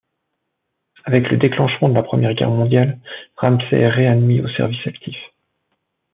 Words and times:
Avec 1.05 1.29
le 1.29 1.37
déclenchement 1.37 1.87
de 1.87 1.93
la 1.93 2.01
Première 2.01 2.33
Guerre 2.33 2.49
mondiale 2.49 2.97
Ramsay 3.35 3.67
est 3.81 3.87
réadmis 3.87 4.41
au 4.41 4.49
service 4.49 4.87
actif. 4.87 5.15